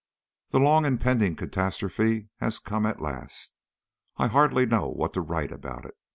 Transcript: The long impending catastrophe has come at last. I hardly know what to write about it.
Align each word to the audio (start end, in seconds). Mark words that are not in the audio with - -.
The 0.49 0.59
long 0.59 0.83
impending 0.83 1.35
catastrophe 1.35 2.29
has 2.37 2.57
come 2.57 2.87
at 2.87 2.99
last. 3.03 3.53
I 4.17 4.29
hardly 4.29 4.65
know 4.65 4.89
what 4.89 5.13
to 5.13 5.21
write 5.21 5.51
about 5.51 5.85
it. 5.85 5.93